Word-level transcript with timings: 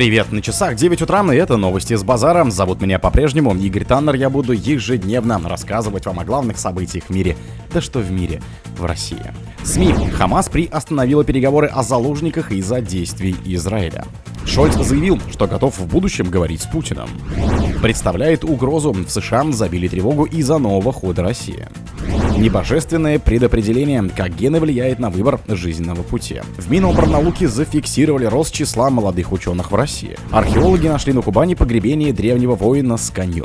Привет, 0.00 0.32
на 0.32 0.40
часах 0.40 0.76
9 0.76 1.02
утра, 1.02 1.22
и 1.30 1.36
это 1.36 1.58
новости 1.58 1.94
с 1.94 2.02
базара. 2.02 2.50
Зовут 2.50 2.80
меня 2.80 2.98
по-прежнему 2.98 3.54
Игорь 3.54 3.84
Таннер. 3.84 4.14
Я 4.14 4.30
буду 4.30 4.54
ежедневно 4.54 5.38
рассказывать 5.46 6.06
вам 6.06 6.20
о 6.20 6.24
главных 6.24 6.56
событиях 6.56 7.04
в 7.04 7.10
мире. 7.10 7.36
Да 7.70 7.82
что 7.82 7.98
в 7.98 8.10
мире, 8.10 8.40
в 8.78 8.86
России. 8.86 9.20
СМИ. 9.64 9.92
Хамас 10.12 10.48
приостановила 10.48 11.24
переговоры 11.24 11.66
о 11.68 11.82
заложниках 11.82 12.52
из-за 12.52 12.80
действий 12.80 13.36
Израиля. 13.44 14.04
Шольц 14.46 14.74
заявил, 14.76 15.20
что 15.30 15.46
готов 15.46 15.78
в 15.78 15.86
будущем 15.86 16.30
говорить 16.30 16.62
с 16.62 16.66
Путиным. 16.66 17.08
Представляет 17.82 18.44
угрозу. 18.44 18.92
В 18.92 19.08
США 19.08 19.44
забили 19.52 19.88
тревогу 19.88 20.24
из-за 20.24 20.58
нового 20.58 20.92
хода 20.92 21.22
России. 21.22 21.68
Небожественное 22.36 23.18
предопределение, 23.18 24.08
как 24.14 24.34
гены 24.34 24.60
влияет 24.60 24.98
на 24.98 25.10
выбор 25.10 25.40
жизненного 25.46 26.02
пути. 26.02 26.40
В 26.56 26.70
Миноборнауке 26.70 27.48
зафиксировали 27.48 28.24
рост 28.24 28.52
числа 28.52 28.90
молодых 28.90 29.32
ученых 29.32 29.70
в 29.70 29.74
России. 29.74 30.16
Археологи 30.30 30.88
нашли 30.88 31.12
на 31.12 31.22
Кубани 31.22 31.54
погребение 31.54 32.12
древнего 32.12 32.54
воина 32.54 32.96
с 32.96 33.10
конем. 33.10 33.44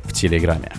Телеграме. 0.11 0.71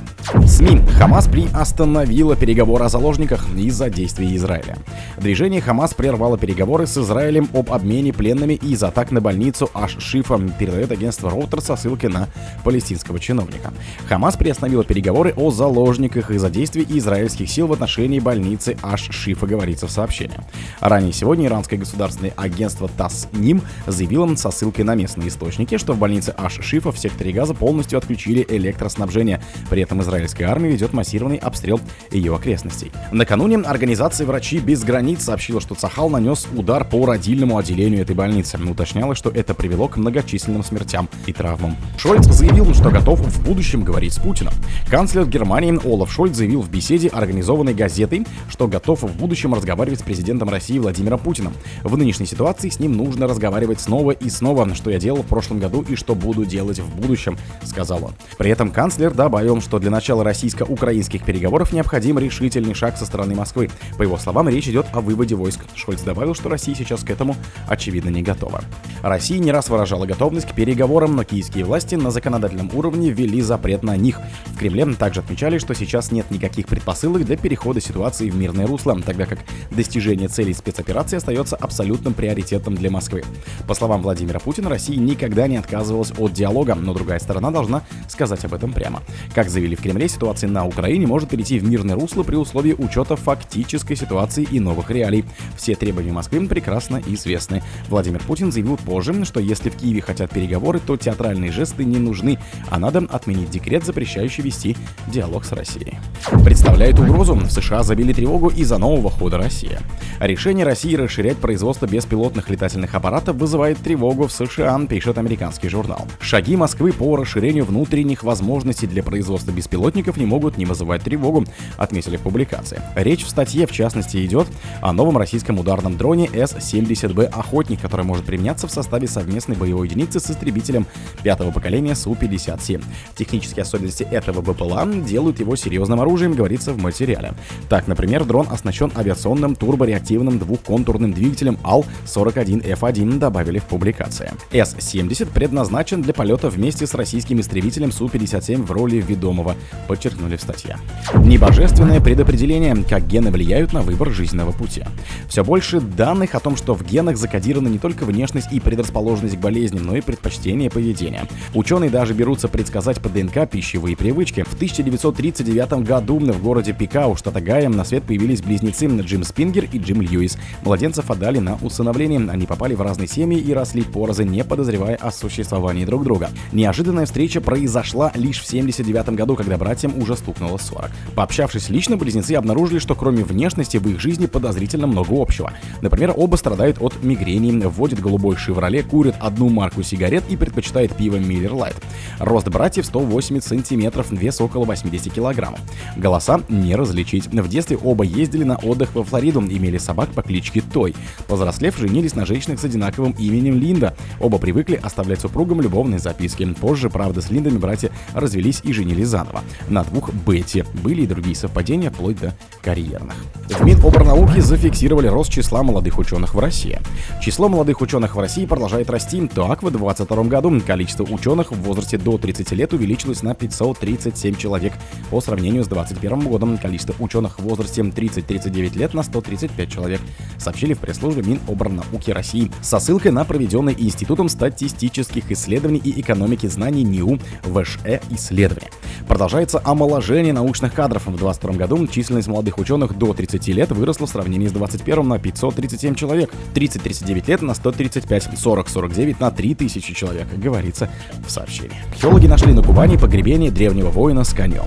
СМИ. 0.47 0.81
Хамас 0.99 1.27
приостановила 1.27 2.37
переговоры 2.37 2.85
о 2.85 2.89
заложниках 2.89 3.47
из-за 3.57 3.91
действий 3.91 4.37
Израиля. 4.37 4.79
Движение 5.19 5.61
Хамас 5.61 5.95
прервало 5.95 6.39
переговоры 6.39 6.87
с 6.87 6.97
Израилем 6.97 7.49
об 7.53 7.73
обмене 7.73 8.13
пленными 8.13 8.55
из 8.55 8.83
атак 8.83 9.11
на 9.11 9.21
больницу 9.21 9.69
Аш-Шифа, 9.75 10.39
передает 10.59 10.93
агентство 10.93 11.31
Роутер 11.31 11.61
со 11.61 11.77
ссылкой 11.77 12.11
на 12.11 12.29
палестинского 12.65 13.19
чиновника. 13.19 13.73
Хамас 14.09 14.37
приостановила 14.37 14.85
переговоры 14.85 15.35
о 15.37 15.51
заложниках 15.51 16.31
из-за 16.31 16.51
действий 16.51 16.87
израильских 16.89 17.51
сил 17.51 17.67
в 17.67 17.73
отношении 17.73 18.21
больницы 18.21 18.77
Аш-Шифа, 18.83 19.47
говорится 19.47 19.87
в 19.87 19.91
сообщении. 19.91 20.39
Ранее 20.81 21.13
сегодня 21.13 21.47
иранское 21.47 21.79
государственное 21.79 22.33
агентство 22.37 22.89
ТАСС-НИМ 22.89 23.63
заявило 23.87 24.35
со 24.37 24.51
ссылкой 24.51 24.85
на 24.85 24.95
местные 24.95 25.29
источники, 25.29 25.79
что 25.79 25.95
в 25.95 25.99
больнице 25.99 26.35
Аш-Шифа 26.37 26.93
в 26.93 26.99
секторе 26.99 27.33
газа 27.33 27.55
полностью 27.55 27.99
отключили 27.99 28.47
электроснабжение. 28.49 29.22
При 29.71 29.83
этом 29.83 30.03
израильская 30.03 30.47
армия 30.47 30.71
ведет 30.71 30.93
массированный 30.93 31.37
обстрел 31.37 31.81
ее 32.11 32.35
окрестностей. 32.35 32.91
Накануне 33.13 33.59
организация 33.59 34.27
«Врачи 34.27 34.59
без 34.59 34.83
границ» 34.85 35.23
сообщила, 35.25 35.61
что 35.61 35.75
Цахал 35.75 36.11
нанес 36.11 36.47
удар 36.57 36.85
по 36.85 37.07
родильному 37.07 37.59
отделению 37.59 38.03
этой 38.03 38.15
больницы. 38.17 38.59
Уточнялось, 38.59 39.19
что 39.19 39.31
это 39.31 39.55
привело 39.55 39.89
к 39.89 39.97
многочисленным 39.97 40.65
смертям 40.65 41.09
и 41.27 41.33
травмам. 41.33 41.77
Шольц 41.99 42.27
заявил, 42.27 42.73
что 42.75 42.91
готов 42.91 43.21
в 43.21 43.45
будущем 43.45 43.85
говорить 43.85 44.15
с 44.15 44.19
Путиным. 44.19 44.53
Канцлер 44.91 45.27
Германии 45.27 45.79
Олаф 45.85 46.13
Шольц 46.13 46.37
заявил 46.37 46.63
в 46.63 46.71
беседе, 46.71 47.09
организованной 47.09 47.75
газетой, 47.75 48.27
что 48.49 48.67
готов 48.67 49.03
в 49.03 49.17
будущем 49.17 49.55
разговаривать 49.55 50.01
с 50.01 50.03
президентом 50.03 50.49
России 50.49 50.79
Владимиром 50.79 51.19
Путиным. 51.19 51.53
В 51.83 51.97
нынешней 51.97 52.27
ситуации 52.27 52.69
с 52.69 52.79
ним 52.81 52.97
нужно 52.97 53.27
разговаривать 53.27 53.81
снова 53.81 54.13
и 54.13 54.29
снова, 54.31 54.75
что 54.75 54.91
я 54.91 54.99
делал 54.99 55.23
в 55.23 55.27
прошлом 55.27 55.59
году 55.59 55.85
и 55.89 55.97
что 55.97 56.15
буду 56.15 56.45
делать 56.45 56.79
в 56.79 56.97
будущем, 56.97 57.37
сказал 57.65 58.05
он. 58.05 58.13
При 58.39 58.51
этом 58.51 58.71
канцлер 58.71 59.12
добавил, 59.13 59.61
что 59.61 59.79
для 59.79 59.91
начала 59.91 60.25
российско-украинских 60.25 61.25
переговоров 61.25 61.73
необходим 61.73 62.19
решительный 62.19 62.75
шаг 62.75 62.97
со 62.97 63.07
стороны 63.07 63.35
Москвы. 63.35 63.71
По 63.97 64.03
его 64.03 64.17
словам, 64.19 64.49
речь 64.49 64.69
идет 64.69 64.87
о 64.93 65.01
выводе 65.01 65.35
войск. 65.35 65.61
Шольц 65.75 66.03
добавил, 66.03 66.35
что 66.35 66.49
Россия 66.49 66.75
сейчас 66.75 67.03
к 67.03 67.11
этому, 67.11 67.37
очевидно, 67.69 68.11
не 68.11 68.23
готова. 68.23 68.63
Россия 69.03 69.39
не 69.39 69.53
раз 69.53 69.69
выражала 69.69 70.07
готовность 70.07 70.49
к 70.49 70.55
переговорам, 70.55 71.17
но 71.17 71.25
киевские 71.25 71.65
власти 71.65 71.95
на 71.95 72.11
законодательном 72.11 72.71
уровне 72.75 73.11
ввели 73.11 73.41
запрет 73.41 73.83
на 73.83 73.97
них. 73.97 74.21
В 74.47 74.59
Кремле 74.59 74.83
также 74.95 75.21
отмечали, 75.21 75.59
что 75.59 75.75
сейчас 75.75 76.11
нет 76.11 76.31
никаких 76.31 76.67
предпосылок 76.67 77.25
для 77.25 77.37
перехода 77.37 77.81
ситуации 77.81 78.31
в 78.31 78.37
мирное 78.37 78.67
русло, 78.67 79.01
тогда 79.01 79.27
как 79.27 79.39
достижение 79.71 80.29
целей 80.29 80.55
спецоперации 80.55 81.17
остается 81.17 81.57
абсолютным 81.57 82.15
приоритетом 82.15 82.75
для 82.75 82.91
Москвы. 82.91 83.23
По 83.69 83.75
словам 83.75 84.03
Владимира 84.03 84.41
Путина, 84.41 84.69
Россия 84.69 84.99
никогда 84.99 85.47
не 85.47 85.57
отказывалась 85.57 86.13
от 86.19 86.33
диалога, 86.33 86.75
но 86.75 86.95
другая 86.95 87.19
сторона 87.19 87.51
должна 87.51 87.83
сказать 88.09 88.45
об 88.45 88.55
этом 88.55 88.73
прямо. 88.73 89.02
Как 89.35 89.49
заявили 89.49 89.75
в 89.75 89.83
Кремле, 89.83 90.09
ситуация 90.09 90.49
на 90.49 90.67
Украине 90.67 91.07
может 91.07 91.31
перейти 91.31 91.59
в 91.59 91.65
мирное 91.65 91.95
русло 91.95 92.23
при 92.23 92.37
условии 92.37 92.75
учета 92.77 93.17
фактической 93.17 93.97
ситуации 93.97 94.47
и 94.51 94.61
новых 94.61 94.91
реалий. 94.91 95.25
Все 95.57 95.75
требования 95.75 96.13
Москвы 96.13 96.47
прекрасно 96.47 97.01
известны. 97.07 97.63
Владимир 97.89 98.21
Путин 98.21 98.53
заявил 98.53 98.77
позже, 98.77 99.25
что 99.25 99.41
если 99.41 99.71
в 99.71 99.77
Киеве 99.77 100.01
хотят 100.01 100.31
переговоры, 100.31 100.81
то 100.81 100.97
театральные 100.97 101.53
жесты 101.53 101.85
не 101.85 101.99
нужны, 101.99 102.39
а 102.71 102.79
надо 102.79 103.01
отменить 103.11 103.51
декрет, 103.51 103.85
запрещающий 103.85 104.43
вести 104.43 104.77
диалог 105.09 105.45
с 105.45 105.53
Россией. 105.53 105.99
Представляет 106.45 106.99
угрозу. 106.99 107.35
В 107.35 107.51
США 107.51 107.83
забили 107.83 108.13
тревогу 108.13 108.49
из-за 108.49 108.79
нового 108.79 109.11
хода 109.11 109.39
России. 109.39 109.79
Решение 110.21 110.65
России 110.65 110.95
расширять 110.95 111.37
производство 111.39 111.87
беспилотных 111.87 112.49
летательных 112.49 112.95
аппаратов 112.95 113.37
вызывает 113.37 113.79
тревогу 113.79 114.27
в 114.27 114.33
США, 114.33 114.81
пишет 114.89 115.19
американский 115.19 115.69
журнал. 115.69 116.07
Шаги 116.21 116.57
Москвы 116.57 116.93
по 116.93 117.17
расширению 117.17 117.65
внутренних 117.65 118.23
возможностей 118.23 118.87
для 118.93 119.03
производства 119.03 119.51
беспилотников 119.51 120.17
не 120.17 120.27
могут 120.27 120.59
не 120.59 120.65
вызывать 120.65 121.03
тревогу, 121.03 121.45
отметили 121.77 122.17
в 122.17 122.21
публикации. 122.21 122.81
Речь 122.95 123.25
в 123.25 123.29
статье, 123.29 123.67
в 123.67 123.73
частности, 123.73 124.25
идет 124.25 124.47
о 124.81 124.93
новом 124.93 125.19
российском 125.19 125.59
ударном 125.59 125.97
дроне 125.97 126.29
С-70Б 126.33 127.27
«Охотник», 127.27 127.81
который 127.81 128.05
может 128.05 128.25
применяться 128.25 128.67
в 128.67 128.71
составе 128.71 129.09
совместной 129.09 129.57
боевой 129.57 129.89
единицы 129.89 130.21
с 130.21 130.31
истребителем 130.31 130.87
пятого 131.23 131.51
поколения 131.51 131.95
Су-57. 131.95 132.85
Технические 133.17 133.63
особенности 133.63 134.05
этого 134.05 134.41
БПЛА 134.43 134.87
делают 135.07 135.41
его 135.41 135.57
серьезным 135.57 136.01
оружием, 136.01 136.35
говорится 136.35 136.73
в 136.73 136.79
материале. 136.79 137.35
Так, 137.69 137.89
например, 137.89 138.25
дрон 138.25 138.47
оснащен 138.51 138.93
авиационным 138.95 139.55
турбореактивным 139.55 140.39
двухконтурным 140.39 141.13
двигателем 141.13 141.59
АЛ-41Ф1, 141.63 143.19
добавили 143.19 143.59
в 143.59 143.65
публикации. 143.65 144.33
С-70 144.53 145.33
предназначен 145.33 146.03
для 146.03 146.13
полета 146.13 146.51
вместе 146.51 146.87
с 146.87 146.95
российским 146.95 147.41
истребителем 147.41 147.93
Су-57 147.93 148.65
в 148.65 148.71
роли 148.83 148.97
ведомого, 148.97 149.55
подчеркнули 149.87 150.37
в 150.37 150.41
статье. 150.41 150.77
Небожественное 151.15 152.01
предопределение, 152.01 152.75
как 152.89 153.07
гены 153.07 153.31
влияют 153.31 153.73
на 153.73 153.83
выбор 153.83 154.11
жизненного 154.11 154.51
пути. 154.51 154.83
Все 155.29 155.45
больше 155.45 155.81
данных 155.81 156.35
о 156.35 156.41
том, 156.41 156.57
что 156.57 156.75
в 156.75 156.85
генах 156.85 157.17
закодирована 157.17 157.69
не 157.69 157.79
только 157.79 158.05
внешность 158.05 158.53
и 158.53 158.59
предрасположенность 158.59 159.37
к 159.37 159.41
болезням, 159.41 159.85
но 159.85 159.97
и 159.97 160.01
предпочтение 160.01 160.69
поведения. 160.69 161.27
Ученые 161.55 161.91
даже 161.91 162.13
берутся 162.13 162.49
предсказать 162.49 163.01
по 163.01 163.09
ДНК 163.09 163.49
пищевые 163.49 163.97
привычки. 163.97 164.43
В 164.43 164.55
1939 164.55 165.87
году 165.87 166.19
в 166.19 166.43
городе 166.43 166.73
Пикау, 166.73 167.17
штата 167.17 167.41
Гая, 167.41 167.69
на 167.69 167.85
свет 167.85 168.03
появились 168.03 168.43
близнецы 168.43 168.87
Джим 168.87 169.23
Спингер 169.23 169.69
и 169.73 169.79
Джим 169.79 170.03
Льюис. 170.03 170.37
Младенцев 170.65 171.11
отдали 171.11 171.39
на 171.39 171.57
усыновление. 171.63 172.21
Они 172.31 172.47
попали 172.47 172.75
в 172.75 172.83
разные 172.83 173.07
семьи 173.07 173.39
и 173.39 173.53
росли 173.53 173.83
порознь, 173.83 174.29
не 174.29 174.43
подозревая 174.43 174.97
о 174.97 175.13
существовании 175.13 175.85
друг 175.85 176.03
друга. 176.03 176.31
Неожиданная 176.53 177.07
встреча 177.07 177.41
произошла 177.41 178.11
лишь 178.15 178.41
в 178.41 178.47
79 178.71 179.17
году, 179.17 179.37
когда 179.37 179.57
братьям 179.57 179.99
уже 179.99 180.17
стукнуло 180.17 180.59
40. 180.59 180.91
Пообщавшись 181.15 181.69
лично, 181.71 181.97
близнецы 181.97 182.33
обнаружили, 182.33 182.79
что 182.79 182.95
кроме 182.95 183.25
внешности 183.25 183.79
в 183.79 183.89
их 183.89 184.01
жизни 184.01 184.27
подозрительно 184.27 184.87
много 184.87 185.21
общего. 185.21 185.53
Например, 185.81 186.13
оба 186.17 186.37
страдают 186.37 186.81
от 186.81 187.03
мигрени, 187.03 187.67
вводят 187.67 188.01
голубой 188.01 188.37
«Шевроле», 188.37 188.83
курят 188.83 189.17
одну 189.21 189.49
марку 189.49 189.83
сигарет 189.83 190.25
и 190.29 190.37
предпочитают 190.37 190.95
пиво 190.97 191.17
Miller 191.17 191.53
Lite. 191.53 191.83
Рост 192.19 192.49
братьев 192.49 192.87
180 192.87 193.45
сантиметров, 193.45 194.11
вес 194.11 194.41
около 194.41 194.65
80 194.65 195.13
килограммов. 195.13 195.61
Голоса 195.97 196.41
не 196.49 196.77
различить. 196.77 197.27
В 197.27 197.49
детстве 197.49 197.77
оба 197.77 198.05
ездили 198.05 198.45
на 198.45 198.57
отдых 198.57 198.95
во 198.95 199.05
Флориду, 199.05 199.41
имели 199.41 199.79
собак 199.79 200.11
по 200.11 200.23
кличке 200.23 200.63
Той. 200.63 200.95
Повзрослев, 201.27 201.77
женились 201.79 202.15
на 202.15 202.27
женщинах 202.27 202.61
с 202.61 202.65
одинаковым 202.65 203.13
именем 203.19 203.59
Линда. 203.59 203.97
Оба 204.21 204.39
привыкли 204.39 204.79
оставлять 204.83 205.21
супругам 205.21 205.61
любовные 205.61 205.99
записки. 205.99 206.45
Позже, 206.61 206.91
правда, 206.91 207.21
с 207.21 207.31
Линдами 207.31 207.59
братья 207.59 207.91
развелись 208.15 208.52
и 208.63 208.73
женились 208.73 209.09
заново. 209.09 209.43
На 209.69 209.85
двух 209.85 210.13
Бетти. 210.13 210.65
Были 210.83 211.03
и 211.03 211.07
другие 211.07 211.35
совпадения, 211.35 211.91
вплоть 211.91 212.21
до 212.21 212.35
карьерных. 212.63 213.15
В 213.49 213.65
Миноборнауке 213.65 214.41
зафиксировали 214.41 215.07
рост 215.07 215.31
числа 215.31 215.63
молодых 215.63 215.99
ученых 215.99 216.35
в 216.35 216.39
России. 216.39 216.79
Число 217.21 217.49
молодых 217.49 217.81
ученых 217.81 218.15
в 218.15 218.19
России 218.19 218.47
продолжает 218.47 218.91
расти. 218.91 219.21
Так, 219.29 219.63
в 219.63 219.71
2022 219.71 220.25
году 220.25 220.61
количество 220.67 221.05
ученых 221.05 221.53
в 221.53 221.63
возрасте 221.63 221.99
до 221.99 222.19
30 222.19 222.53
лет 222.53 222.73
увеличилось 222.73 223.23
на 223.23 223.35
537 223.35 224.37
человек. 224.37 224.73
По 225.11 225.21
сравнению 225.21 225.65
с 225.65 225.69
2021 225.69 226.29
годом 226.29 226.59
количество 226.59 226.95
ученых 226.99 227.39
в 227.39 227.43
возрасте 227.43 227.83
30-39 227.83 228.79
лет 228.79 228.95
на 228.95 229.03
135 229.03 229.71
человек, 229.71 230.01
сообщили 230.43 230.75
в 230.75 230.81
пресс-службе 230.81 231.23
Миноборнауки 231.23 232.11
России 232.11 232.51
со 232.61 232.79
ссылкой 232.81 233.13
на 233.13 233.25
проведенное 233.25 233.75
Институтом 233.75 234.29
статистических 234.29 235.31
исследований 235.31 235.81
и 235.83 236.01
экономики 236.01 236.47
знаний 236.47 236.83
НИУ 236.83 237.19
ВШЭ 237.45 238.01
исследования. 238.11 238.71
Продолжается 239.09 239.61
омоложение 239.65 240.33
научных 240.33 240.75
кадров. 240.75 241.03
В 241.03 241.17
2022 241.17 241.53
году 241.55 241.87
численность 241.87 242.29
молодых 242.29 242.59
ученых 242.59 242.97
до 242.97 243.13
30 243.13 243.49
лет 243.49 243.71
выросло 243.71 244.07
в 244.07 244.11
сравнении 244.11 244.49
с 244.49 244.53
21 244.53 245.07
на 245.07 245.19
537 245.19 245.95
человек, 245.95 246.31
30-39 246.55 247.29
лет 247.29 247.43
на 247.43 247.55
135, 247.55 248.29
40-49 248.35 249.17
на 249.21 249.31
3000 249.31 249.95
человек, 249.95 250.27
говорится 250.37 250.91
в 251.27 251.31
сообщении. 251.31 251.77
Археологи 251.93 252.27
нашли 252.27 252.53
на 252.53 252.63
Кубани 252.63 252.97
погребение 252.97 253.51
древнего 253.51 253.91
воина 253.91 254.25
с 254.25 254.33
конем. 254.33 254.65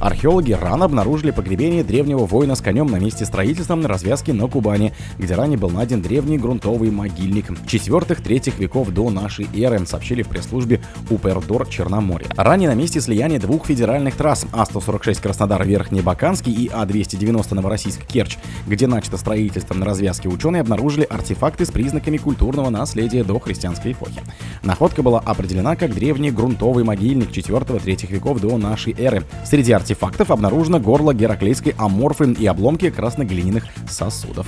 Археологи 0.00 0.52
рано 0.52 0.84
обнаружили 0.84 1.30
погребение 1.30 1.82
древнего 1.82 2.26
воина 2.26 2.54
с 2.54 2.60
конем 2.60 2.86
на 2.86 2.96
месте 2.96 3.24
строительства 3.24 3.74
на 3.74 3.88
развязке 3.88 4.32
на 4.32 4.46
Кубани, 4.48 4.92
где 5.18 5.34
ранее 5.34 5.58
был 5.58 5.70
найден 5.70 6.00
древний 6.02 6.38
грунтовый 6.38 6.90
могильник 6.90 7.50
4-3 7.50 8.58
веков 8.58 8.90
до 8.90 9.10
нашей 9.10 9.48
эры, 9.54 9.84
сообщили 9.86 10.22
в 10.22 10.28
пресс-службе 10.28 10.80
Упердор 11.10 11.66
Черноморья. 11.66 12.28
Ранее 12.36 12.68
на 12.68 12.74
месте 12.74 13.00
слияния 13.00 13.40
двух 13.40 13.66
федеральных 13.66 14.14
трасс 14.14 14.46
А-146 14.52 15.22
Краснодар-Верхний 15.22 16.00
Баканский 16.00 16.52
и 16.52 16.68
А-290 16.68 17.54
Новороссийск-Керчь, 17.54 18.38
где 18.66 18.86
начато 18.86 19.16
строительство 19.16 19.74
на 19.74 19.84
развязке, 19.84 20.28
ученые 20.28 20.60
обнаружили 20.60 21.04
артефакты 21.04 21.64
с 21.64 21.70
признаками 21.70 22.16
культурного 22.16 22.70
наследия 22.70 23.24
до 23.24 23.38
христианской 23.38 23.92
эпохи. 23.92 24.20
Находка 24.62 25.02
была 25.02 25.20
определена 25.20 25.76
как 25.76 25.94
древний 25.94 26.30
грунтовый 26.30 26.84
могильник 26.84 27.30
4-3 27.30 28.10
веков 28.10 28.40
до 28.40 28.56
нашей 28.56 28.94
эры. 28.98 29.24
Среди 29.44 29.72
артефактов 29.72 30.30
обнаружено 30.30 30.80
горло 30.80 31.14
гераклейской 31.14 31.74
аморфы 31.78 32.32
и 32.32 32.46
обломки 32.46 32.90
красноглиняных 32.90 33.64
сосудов. 33.88 34.46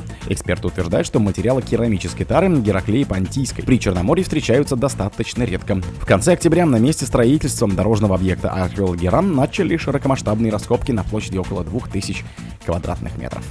Эксперты 0.60 0.66
утверждают, 0.68 1.06
что 1.06 1.20
материалы 1.20 1.62
керамической 1.62 2.26
тары 2.26 2.48
Гераклеи 2.60 3.04
Понтийской 3.04 3.64
при 3.64 3.78
Черноморье 3.80 4.24
встречаются 4.24 4.76
достаточно 4.76 5.44
редко. 5.44 5.76
В 6.00 6.04
конце 6.04 6.32
октября 6.34 6.66
на 6.66 6.76
месте 6.76 7.06
строительства 7.06 7.66
дорожного 7.66 8.16
объекта 8.16 8.50
археологи 8.50 9.06
РАН 9.06 9.34
начали 9.34 9.76
широкомасштабные 9.78 10.52
раскопки 10.52 10.92
на 10.92 11.02
площади 11.02 11.38
около 11.38 11.64
2000 11.64 12.24
квадратных 12.66 13.16
метров. 13.16 13.42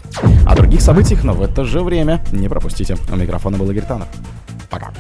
О 0.45 0.55
других 0.55 0.81
событиях, 0.81 1.23
но 1.23 1.33
в 1.33 1.41
это 1.41 1.65
же 1.65 1.81
время 1.81 2.23
не 2.31 2.47
пропустите. 2.47 2.95
У 3.11 3.15
микрофона 3.15 3.57
был 3.57 3.69
Игорь 3.71 3.85
Танов. 3.85 4.07
Пока. 4.69 4.91